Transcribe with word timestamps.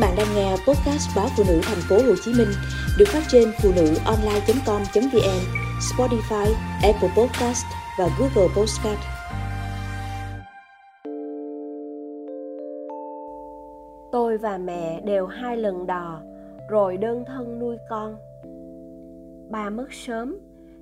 bạn 0.00 0.14
đang 0.16 0.26
nghe 0.36 0.50
podcast 0.50 1.16
báo 1.16 1.26
phụ 1.36 1.42
nữ 1.48 1.60
thành 1.62 1.78
phố 1.88 1.96
Hồ 1.96 2.14
Chí 2.24 2.32
Minh 2.38 2.48
được 2.98 3.04
phát 3.08 3.22
trên 3.28 3.48
phụ 3.62 3.70
nữ 3.76 3.94
online.com.vn, 4.04 5.40
Spotify, 5.80 6.46
Apple 6.82 7.08
Podcast 7.16 7.64
và 7.98 8.08
Google 8.18 8.48
Podcast. 8.56 9.00
Tôi 14.12 14.38
và 14.38 14.58
mẹ 14.58 15.00
đều 15.04 15.26
hai 15.26 15.56
lần 15.56 15.86
đò, 15.86 16.20
rồi 16.70 16.96
đơn 16.96 17.24
thân 17.26 17.58
nuôi 17.58 17.76
con. 17.90 18.16
Ba 19.50 19.70
mất 19.70 19.92
sớm, 19.92 20.38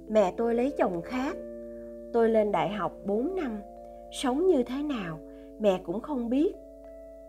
mẹ 0.08 0.32
tôi 0.36 0.54
lấy 0.54 0.72
chồng 0.78 1.02
khác. 1.02 1.36
Tôi 2.12 2.28
lên 2.28 2.52
đại 2.52 2.68
học 2.68 2.92
4 3.04 3.36
năm, 3.36 3.60
sống 4.12 4.46
như 4.46 4.62
thế 4.62 4.82
nào 4.82 5.18
mẹ 5.60 5.80
cũng 5.84 6.00
không 6.00 6.30
biết 6.30 6.56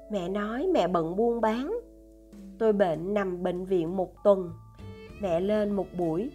mẹ 0.09 0.29
nói 0.29 0.67
mẹ 0.73 0.87
bận 0.87 1.15
buôn 1.15 1.41
bán 1.41 1.78
tôi 2.59 2.73
bệnh 2.73 3.13
nằm 3.13 3.43
bệnh 3.43 3.65
viện 3.65 3.97
một 3.97 4.23
tuần. 4.23 4.53
Mẹ 5.21 5.39
lên 5.39 5.71
một 5.71 5.87
buổi, 5.97 6.29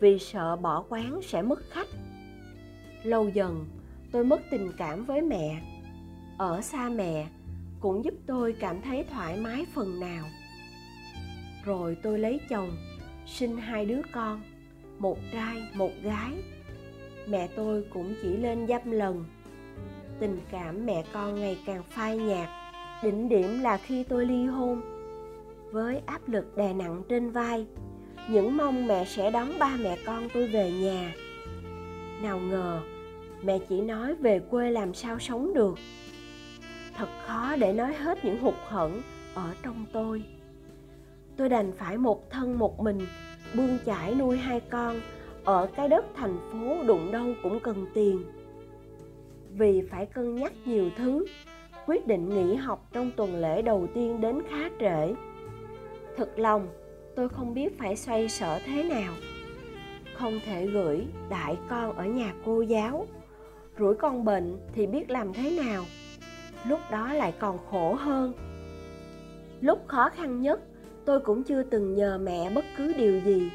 vì 0.00 0.18
sợ 0.18 0.56
bỏ 0.56 0.84
quán 0.88 1.20
sẽ 1.22 1.42
mất 1.42 1.58
khách. 1.70 1.88
Lâu 3.02 3.28
dần, 3.28 3.66
tôi 4.12 4.24
mất 4.24 4.40
tình 4.50 4.72
cảm 4.78 5.04
với 5.04 5.22
mẹ. 5.22 5.62
Ở 6.38 6.60
xa 6.60 6.88
mẹ, 6.88 7.26
cũng 7.80 8.04
giúp 8.04 8.14
tôi 8.26 8.56
cảm 8.60 8.82
thấy 8.82 9.04
thoải 9.04 9.36
mái 9.36 9.66
phần 9.74 10.00
nào. 10.00 10.24
Rồi 11.64 11.96
tôi 12.02 12.18
lấy 12.18 12.40
chồng, 12.48 12.70
sinh 13.26 13.56
hai 13.56 13.86
đứa 13.86 14.00
con, 14.12 14.42
một 14.98 15.18
trai, 15.32 15.62
một 15.74 15.90
gái. 16.02 16.32
Mẹ 17.26 17.48
tôi 17.56 17.84
cũng 17.90 18.14
chỉ 18.22 18.36
lên 18.36 18.66
dăm 18.68 18.90
lần. 18.90 19.24
Tình 20.20 20.38
cảm 20.50 20.86
mẹ 20.86 21.04
con 21.12 21.34
ngày 21.34 21.58
càng 21.66 21.82
phai 21.88 22.16
nhạt, 22.16 22.48
đỉnh 23.02 23.28
điểm 23.28 23.60
là 23.60 23.76
khi 23.76 24.04
tôi 24.04 24.26
ly 24.26 24.46
hôn 24.46 24.91
với 25.72 26.02
áp 26.06 26.28
lực 26.28 26.56
đè 26.56 26.72
nặng 26.72 27.02
trên 27.08 27.30
vai. 27.30 27.66
Những 28.30 28.56
mong 28.56 28.86
mẹ 28.86 29.04
sẽ 29.04 29.30
đón 29.30 29.58
ba 29.58 29.76
mẹ 29.82 29.98
con 30.06 30.28
tôi 30.34 30.48
về 30.48 30.72
nhà. 30.72 31.14
Nào 32.22 32.40
ngờ, 32.40 32.80
mẹ 33.42 33.58
chỉ 33.68 33.80
nói 33.80 34.14
về 34.14 34.40
quê 34.50 34.70
làm 34.70 34.94
sao 34.94 35.18
sống 35.18 35.54
được. 35.54 35.74
Thật 36.96 37.08
khó 37.26 37.56
để 37.56 37.72
nói 37.72 37.94
hết 37.94 38.24
những 38.24 38.38
hụt 38.38 38.54
hẫng 38.66 39.02
ở 39.34 39.54
trong 39.62 39.84
tôi. 39.92 40.24
Tôi 41.36 41.48
đành 41.48 41.72
phải 41.72 41.98
một 41.98 42.30
thân 42.30 42.58
một 42.58 42.80
mình 42.80 42.98
bươn 43.54 43.78
chải 43.86 44.14
nuôi 44.14 44.36
hai 44.36 44.60
con 44.60 45.00
ở 45.44 45.68
cái 45.76 45.88
đất 45.88 46.04
thành 46.14 46.36
phố 46.52 46.82
đụng 46.86 47.12
đâu 47.12 47.26
cũng 47.42 47.60
cần 47.60 47.86
tiền. 47.94 48.24
Vì 49.50 49.82
phải 49.90 50.06
cân 50.06 50.34
nhắc 50.34 50.52
nhiều 50.64 50.90
thứ, 50.96 51.26
quyết 51.86 52.06
định 52.06 52.28
nghỉ 52.28 52.54
học 52.54 52.88
trong 52.92 53.10
tuần 53.16 53.40
lễ 53.40 53.62
đầu 53.62 53.86
tiên 53.94 54.20
đến 54.20 54.42
khá 54.50 54.70
trễ 54.80 55.14
thật 56.16 56.38
lòng, 56.38 56.68
tôi 57.16 57.28
không 57.28 57.54
biết 57.54 57.78
phải 57.78 57.96
xoay 57.96 58.28
sở 58.28 58.58
thế 58.66 58.82
nào. 58.82 59.14
Không 60.14 60.40
thể 60.46 60.66
gửi 60.66 61.06
đại 61.30 61.56
con 61.68 61.96
ở 61.96 62.04
nhà 62.04 62.34
cô 62.44 62.62
giáo. 62.62 63.06
Rủi 63.78 63.94
con 63.94 64.24
bệnh 64.24 64.58
thì 64.74 64.86
biết 64.86 65.10
làm 65.10 65.32
thế 65.32 65.58
nào? 65.64 65.84
Lúc 66.68 66.80
đó 66.90 67.12
lại 67.12 67.32
còn 67.38 67.58
khổ 67.70 67.94
hơn. 67.94 68.32
Lúc 69.60 69.78
khó 69.86 70.08
khăn 70.08 70.42
nhất, 70.42 70.60
tôi 71.04 71.20
cũng 71.20 71.42
chưa 71.42 71.62
từng 71.62 71.94
nhờ 71.94 72.18
mẹ 72.18 72.50
bất 72.50 72.64
cứ 72.76 72.92
điều 72.92 73.20
gì. 73.20 73.50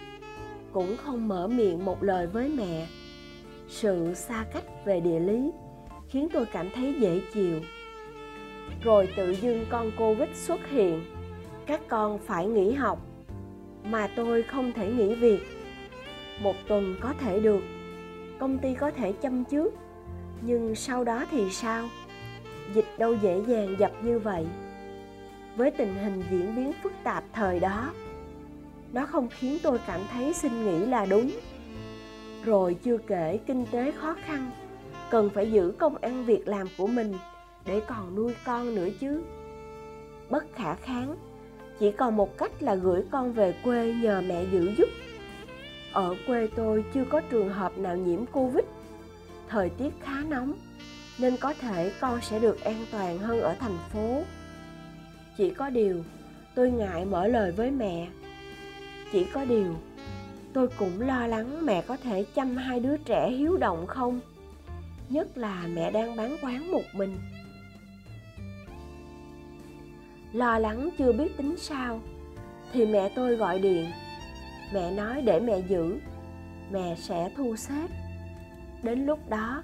Cũng 0.72 0.96
không 0.98 1.28
mở 1.28 1.48
miệng 1.48 1.86
một 1.86 2.04
lời 2.04 2.28
với 2.28 2.50
mẹ. 2.50 2.88
Sự 3.68 4.14
xa 4.14 4.46
cách 4.54 4.86
về 4.86 5.00
địa 5.00 5.20
lý 5.20 5.52
khiến 6.10 6.28
tôi 6.34 6.46
cảm 6.46 6.70
thấy 6.76 6.96
dễ 7.00 7.22
chịu. 7.34 7.60
Rồi 8.84 9.10
tự 9.18 9.32
dưng 9.32 9.66
con 9.70 9.92
covid 9.98 10.30
xuất 10.34 10.68
hiện 10.68 11.04
các 11.68 11.82
con 11.88 12.20
phải 12.20 12.48
nghỉ 12.48 12.74
học 12.74 13.00
mà 13.84 14.08
tôi 14.16 14.44
không 14.44 14.74
thể 14.74 14.92
nghỉ 14.92 15.16
việc. 15.16 15.40
Một 16.42 16.56
tuần 16.68 16.96
có 17.02 17.14
thể 17.20 17.40
được, 17.40 17.62
công 18.40 18.58
ty 18.58 18.74
có 18.74 18.92
thể 18.92 19.12
chăm 19.12 19.46
trước, 19.46 19.74
nhưng 20.42 20.76
sau 20.76 21.04
đó 21.04 21.26
thì 21.32 21.50
sao? 21.52 21.88
Dịch 22.74 22.86
đâu 22.98 23.16
dễ 23.22 23.42
dàng 23.48 23.76
dập 23.80 23.92
như 24.04 24.20
vậy. 24.20 24.46
Với 25.58 25.72
tình 25.72 25.96
hình 25.96 26.24
diễn 26.32 26.56
biến 26.56 26.72
phức 26.84 26.94
tạp 27.04 27.24
thời 27.34 27.60
đó, 27.60 27.92
nó 28.94 29.06
không 29.06 29.28
khiến 29.32 29.58
tôi 29.64 29.80
cảm 29.88 30.02
thấy 30.12 30.34
xin 30.34 30.66
nghỉ 30.66 30.86
là 30.86 31.06
đúng. 31.06 31.32
Rồi 32.46 32.74
chưa 32.84 32.98
kể 32.98 33.40
kinh 33.48 33.66
tế 33.72 33.92
khó 33.92 34.16
khăn, 34.26 34.52
cần 35.10 35.30
phải 35.30 35.52
giữ 35.52 35.74
công 35.80 35.96
ăn 35.96 36.26
việc 36.26 36.48
làm 36.48 36.68
của 36.78 36.88
mình 36.88 37.14
để 37.66 37.82
còn 37.88 38.16
nuôi 38.16 38.34
con 38.46 38.76
nữa 38.76 38.88
chứ. 39.00 39.24
Bất 40.30 40.46
khả 40.56 40.76
kháng 40.76 41.16
chỉ 41.80 41.92
còn 41.92 42.18
một 42.18 42.38
cách 42.38 42.52
là 42.64 42.76
gửi 42.76 43.04
con 43.12 43.34
về 43.34 43.54
quê 43.64 43.94
nhờ 43.94 44.22
mẹ 44.28 44.44
giữ 44.52 44.72
giúp. 44.78 44.90
Ở 45.92 46.16
quê 46.28 46.48
tôi 46.56 46.84
chưa 46.94 47.06
có 47.10 47.22
trường 47.30 47.50
hợp 47.50 47.78
nào 47.78 47.98
nhiễm 47.98 48.26
covid. 48.26 48.64
Thời 49.48 49.70
tiết 49.70 49.94
khá 50.02 50.24
nóng, 50.30 50.54
nên 51.20 51.38
có 51.38 51.54
thể 51.54 51.92
con 52.00 52.22
sẽ 52.22 52.40
được 52.40 52.64
an 52.64 52.86
toàn 52.92 53.18
hơn 53.18 53.42
ở 53.42 53.56
thành 53.60 53.78
phố. 53.94 54.24
Chỉ 55.38 55.50
có 55.50 55.70
điều, 55.70 56.04
tôi 56.56 56.72
ngại 56.72 57.06
mở 57.06 57.28
lời 57.28 57.52
với 57.52 57.72
mẹ. 57.72 58.08
Chỉ 59.12 59.24
có 59.24 59.46
điều, 59.46 59.76
tôi 60.54 60.68
cũng 60.80 61.02
lo 61.02 61.28
lắng 61.28 61.66
mẹ 61.66 61.82
có 61.82 61.98
thể 61.98 62.26
chăm 62.36 62.58
hai 62.58 62.80
đứa 62.80 62.98
trẻ 62.98 63.30
hiếu 63.30 63.58
động 63.58 63.88
không? 63.88 64.20
Nhất 65.10 65.38
là 65.38 65.64
mẹ 65.74 65.92
đang 65.92 66.16
bán 66.16 66.38
quán 66.42 66.72
một 66.72 66.84
mình 66.94 67.18
lo 70.34 70.60
lắng 70.60 70.90
chưa 70.98 71.12
biết 71.12 71.38
tính 71.38 71.56
sao. 71.58 72.02
Thì 72.74 72.86
mẹ 72.86 73.10
tôi 73.16 73.36
gọi 73.36 73.60
điện. 73.60 73.92
Mẹ 74.74 74.92
nói 74.92 75.22
để 75.22 75.40
mẹ 75.40 75.60
giữ. 75.60 76.00
Mẹ 76.72 76.96
sẽ 76.98 77.30
thu 77.38 77.56
xếp. 77.56 77.88
Đến 78.84 79.06
lúc 79.06 79.30
đó, 79.30 79.64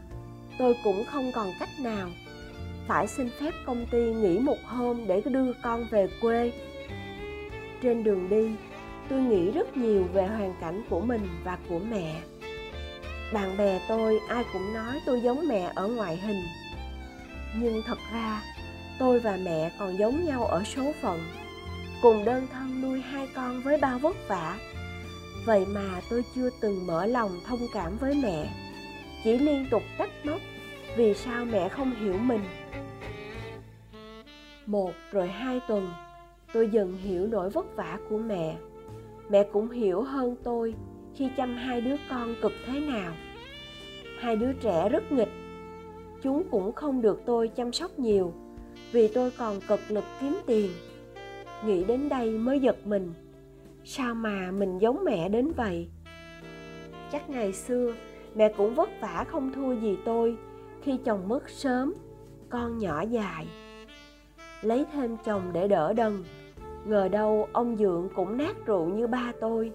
tôi 0.60 0.76
cũng 0.84 1.04
không 1.06 1.32
còn 1.32 1.52
cách 1.60 1.70
nào. 1.80 2.10
Phải 2.88 3.08
xin 3.08 3.30
phép 3.40 3.52
công 3.66 3.86
ty 3.92 4.14
nghỉ 4.14 4.40
một 4.40 4.58
hôm 4.66 5.08
để 5.08 5.22
đưa 5.26 5.54
con 5.54 5.86
về 5.92 6.08
quê. 6.22 6.52
Trên 7.82 8.04
đường 8.04 8.30
đi, 8.30 8.52
tôi 9.10 9.22
nghĩ 9.22 9.52
rất 9.52 9.78
nhiều 9.78 10.04
về 10.14 10.28
hoàn 10.28 10.54
cảnh 10.62 10.84
của 10.90 11.00
mình 11.02 11.28
và 11.44 11.58
của 11.70 11.80
mẹ. 11.80 12.22
Bạn 13.34 13.58
bè 13.58 13.80
tôi 13.88 14.20
ai 14.30 14.44
cũng 14.54 14.74
nói 14.74 15.00
tôi 15.06 15.22
giống 15.22 15.48
mẹ 15.48 15.72
ở 15.76 15.88
ngoại 15.88 16.18
hình. 16.18 16.44
Nhưng 17.60 17.82
thật 17.86 17.98
ra 18.14 18.42
tôi 19.04 19.20
và 19.20 19.38
mẹ 19.46 19.72
còn 19.80 19.98
giống 19.98 20.26
nhau 20.26 20.46
ở 20.46 20.64
số 20.64 20.92
phận, 21.02 21.20
cùng 22.02 22.26
đơn 22.26 22.48
thân 22.54 22.82
nuôi 22.82 23.02
hai 23.02 23.28
con 23.36 23.62
với 23.62 23.78
bao 23.78 24.00
vất 24.00 24.16
vả. 24.28 24.58
Vậy 25.46 25.66
mà 25.74 26.02
tôi 26.10 26.24
chưa 26.36 26.50
từng 26.62 26.88
mở 26.88 27.06
lòng 27.06 27.32
thông 27.48 27.60
cảm 27.74 27.98
với 27.98 28.16
mẹ, 28.24 28.54
chỉ 29.24 29.38
liên 29.38 29.66
tục 29.72 29.84
trách 29.98 30.10
móc 30.24 30.40
vì 30.98 31.14
sao 31.14 31.46
mẹ 31.46 31.70
không 31.70 31.96
hiểu 31.96 32.18
mình. 32.18 32.44
Một 34.66 34.92
rồi 35.12 35.28
hai 35.28 35.60
tuần, 35.68 35.90
tôi 36.54 36.70
dần 36.72 36.98
hiểu 36.98 37.28
nỗi 37.28 37.50
vất 37.50 37.76
vả 37.76 38.00
của 38.10 38.18
mẹ. 38.18 38.56
Mẹ 39.30 39.44
cũng 39.54 39.70
hiểu 39.70 40.02
hơn 40.02 40.36
tôi 40.44 40.74
khi 41.16 41.30
chăm 41.38 41.56
hai 41.56 41.82
đứa 41.82 41.96
con 42.10 42.36
cực 42.42 42.54
thế 42.66 42.80
nào. 42.80 43.14
Hai 44.20 44.36
đứa 44.36 44.54
trẻ 44.54 44.90
rất 44.90 45.12
nghịch, 45.12 45.32
chúng 46.22 46.44
cũng 46.52 46.74
không 46.74 47.02
được 47.02 47.22
tôi 47.26 47.48
chăm 47.48 47.74
sóc 47.74 48.00
nhiều 48.00 48.34
vì 48.92 49.08
tôi 49.08 49.32
còn 49.38 49.62
cực 49.68 49.80
lực 49.90 50.04
kiếm 50.22 50.38
tiền. 50.46 50.72
Nghĩ 51.66 51.84
đến 51.84 52.10
đây 52.10 52.32
mới 52.32 52.60
giật 52.60 52.88
mình. 52.88 53.14
Sao 53.84 54.16
mà 54.16 54.52
mình 54.52 54.80
giống 54.80 55.04
mẹ 55.06 55.30
đến 55.30 55.52
vậy? 55.52 55.88
Chắc 57.12 57.30
ngày 57.30 57.54
xưa, 57.54 57.94
mẹ 58.36 58.54
cũng 58.58 58.76
vất 58.76 58.90
vả 59.02 59.26
không 59.28 59.54
thua 59.54 59.74
gì 59.74 59.98
tôi 60.06 60.38
khi 60.84 60.98
chồng 61.06 61.28
mất 61.28 61.50
sớm, 61.50 61.94
con 62.50 62.78
nhỏ 62.78 63.02
dài. 63.02 63.48
Lấy 64.62 64.86
thêm 64.94 65.18
chồng 65.26 65.42
để 65.54 65.68
đỡ 65.68 65.94
đần, 65.94 66.24
ngờ 66.86 67.08
đâu 67.08 67.48
ông 67.54 67.78
dượng 67.78 68.10
cũng 68.16 68.38
nát 68.38 68.66
rượu 68.66 68.86
như 68.86 69.08
ba 69.08 69.32
tôi. 69.42 69.72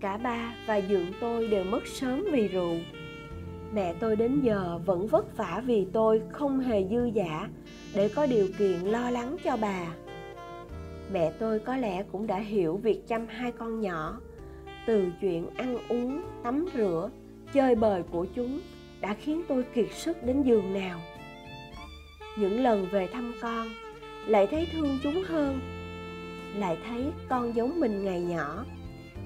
Cả 0.00 0.16
ba 0.16 0.54
và 0.66 0.80
dượng 0.80 1.06
tôi 1.20 1.48
đều 1.48 1.64
mất 1.64 1.86
sớm 1.86 2.24
vì 2.32 2.48
rượu. 2.48 2.74
Mẹ 3.74 3.94
tôi 4.00 4.16
đến 4.16 4.40
giờ 4.42 4.78
vẫn 4.86 5.06
vất 5.06 5.36
vả 5.36 5.62
vì 5.66 5.86
tôi 5.92 6.22
không 6.32 6.60
hề 6.60 6.84
dư 6.90 7.04
giả 7.04 7.48
để 7.94 8.08
có 8.08 8.26
điều 8.26 8.48
kiện 8.58 8.80
lo 8.80 9.10
lắng 9.10 9.36
cho 9.44 9.56
bà. 9.56 9.86
Mẹ 11.12 11.32
tôi 11.38 11.58
có 11.58 11.76
lẽ 11.76 12.04
cũng 12.12 12.26
đã 12.26 12.38
hiểu 12.38 12.76
việc 12.76 13.08
chăm 13.08 13.26
hai 13.26 13.52
con 13.52 13.80
nhỏ, 13.80 14.20
từ 14.86 15.06
chuyện 15.20 15.46
ăn 15.56 15.78
uống, 15.88 16.22
tắm 16.42 16.66
rửa, 16.74 17.10
chơi 17.52 17.74
bời 17.74 18.02
của 18.02 18.26
chúng 18.34 18.60
đã 19.00 19.14
khiến 19.14 19.42
tôi 19.48 19.64
kiệt 19.74 19.92
sức 19.92 20.24
đến 20.26 20.42
giường 20.42 20.74
nào. 20.74 21.00
Những 22.38 22.60
lần 22.60 22.86
về 22.90 23.08
thăm 23.12 23.32
con, 23.40 23.68
lại 24.26 24.46
thấy 24.50 24.66
thương 24.72 24.98
chúng 25.02 25.22
hơn, 25.22 25.60
lại 26.54 26.78
thấy 26.88 27.04
con 27.28 27.56
giống 27.56 27.80
mình 27.80 28.04
ngày 28.04 28.20
nhỏ. 28.20 28.64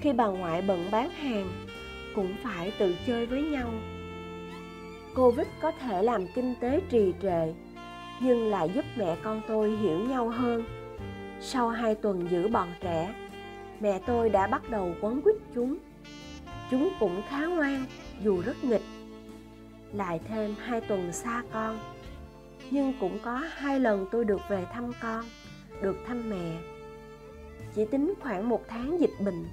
Khi 0.01 0.13
bà 0.13 0.27
ngoại 0.27 0.61
bận 0.61 0.87
bán 0.91 1.09
hàng, 1.09 1.49
cũng 2.15 2.35
phải 2.43 2.73
tự 2.79 2.95
chơi 3.07 3.25
với 3.25 3.41
nhau. 3.41 3.73
Covid 5.15 5.47
có 5.61 5.71
thể 5.71 6.03
làm 6.03 6.27
kinh 6.35 6.55
tế 6.61 6.81
trì 6.89 7.13
trệ 7.21 7.53
nhưng 8.19 8.49
lại 8.49 8.71
giúp 8.75 8.85
mẹ 8.95 9.17
con 9.23 9.41
tôi 9.47 9.69
hiểu 9.69 9.99
nhau 9.99 10.29
hơn. 10.29 10.63
Sau 11.39 11.69
hai 11.69 11.95
tuần 11.95 12.27
giữ 12.31 12.47
bọn 12.47 12.67
trẻ, 12.81 13.13
mẹ 13.79 13.99
tôi 14.05 14.29
đã 14.29 14.47
bắt 14.47 14.69
đầu 14.69 14.95
quấn 15.01 15.21
quýt 15.21 15.35
chúng. 15.55 15.77
Chúng 16.71 16.89
cũng 16.99 17.21
khá 17.29 17.45
ngoan, 17.45 17.85
dù 18.23 18.41
rất 18.41 18.63
nghịch. 18.63 18.81
Lại 19.93 20.19
thêm 20.27 20.55
hai 20.65 20.81
tuần 20.81 21.13
xa 21.13 21.43
con, 21.51 21.79
nhưng 22.71 22.93
cũng 22.99 23.19
có 23.23 23.41
hai 23.53 23.79
lần 23.79 24.07
tôi 24.11 24.25
được 24.25 24.41
về 24.49 24.65
thăm 24.73 24.91
con, 25.01 25.25
được 25.81 25.97
thăm 26.07 26.29
mẹ. 26.29 26.57
Chỉ 27.75 27.85
tính 27.85 28.13
khoảng 28.21 28.49
một 28.49 28.61
tháng 28.67 28.99
dịch 28.99 29.13
bệnh 29.25 29.45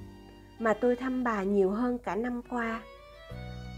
mà 0.59 0.75
tôi 0.75 0.97
thăm 0.97 1.25
bà 1.25 1.43
nhiều 1.43 1.71
hơn 1.71 1.99
cả 1.99 2.17
năm 2.17 2.43
qua. 2.51 2.81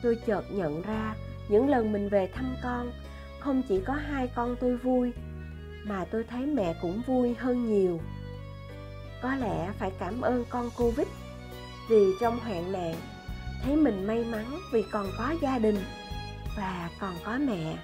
Tôi 0.02 0.18
chợt 0.26 0.42
nhận 0.52 0.82
ra 0.82 1.14
những 1.48 1.68
lần 1.68 1.92
mình 1.92 2.08
về 2.08 2.28
thăm 2.34 2.54
con 2.62 2.90
không 3.44 3.62
chỉ 3.68 3.80
có 3.86 3.92
hai 3.92 4.28
con 4.34 4.56
tôi 4.60 4.76
vui, 4.76 5.12
mà 5.84 6.04
tôi 6.04 6.24
thấy 6.24 6.46
mẹ 6.46 6.74
cũng 6.82 7.02
vui 7.06 7.34
hơn 7.34 7.66
nhiều. 7.66 8.00
Có 9.22 9.34
lẽ 9.34 9.72
phải 9.78 9.92
cảm 9.98 10.20
ơn 10.20 10.44
con 10.50 10.70
covid, 10.76 11.06
vì 11.90 12.12
trong 12.20 12.38
hoạn 12.38 12.72
nạn, 12.72 12.94
thấy 13.62 13.76
mình 13.76 14.06
may 14.06 14.24
mắn 14.24 14.44
vì 14.72 14.82
còn 14.92 15.06
có 15.18 15.34
gia 15.42 15.58
đình 15.58 15.76
và 16.56 16.90
còn 17.00 17.14
có 17.24 17.38
mẹ. 17.38 17.76